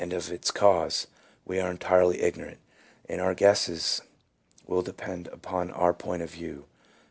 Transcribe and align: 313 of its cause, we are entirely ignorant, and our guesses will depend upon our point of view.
313 0.01 0.17
of 0.17 0.33
its 0.35 0.49
cause, 0.49 1.07
we 1.45 1.59
are 1.59 1.69
entirely 1.69 2.23
ignorant, 2.23 2.57
and 3.07 3.21
our 3.21 3.35
guesses 3.35 4.01
will 4.65 4.81
depend 4.81 5.27
upon 5.27 5.69
our 5.69 5.93
point 5.93 6.23
of 6.23 6.31
view. 6.31 6.65